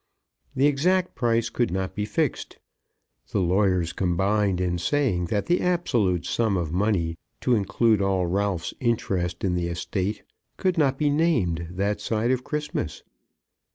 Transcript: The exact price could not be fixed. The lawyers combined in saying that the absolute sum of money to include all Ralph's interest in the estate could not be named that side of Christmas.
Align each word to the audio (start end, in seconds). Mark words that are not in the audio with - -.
The 0.55 0.65
exact 0.65 1.13
price 1.13 1.51
could 1.51 1.69
not 1.69 1.93
be 1.93 2.05
fixed. 2.05 2.57
The 3.31 3.39
lawyers 3.39 3.93
combined 3.93 4.59
in 4.59 4.79
saying 4.79 5.25
that 5.25 5.45
the 5.45 5.61
absolute 5.61 6.25
sum 6.25 6.57
of 6.57 6.71
money 6.71 7.19
to 7.41 7.53
include 7.53 8.01
all 8.01 8.25
Ralph's 8.25 8.73
interest 8.79 9.43
in 9.43 9.53
the 9.53 9.67
estate 9.67 10.23
could 10.57 10.75
not 10.75 10.97
be 10.97 11.11
named 11.11 11.67
that 11.69 12.01
side 12.01 12.31
of 12.31 12.43
Christmas. 12.43 13.03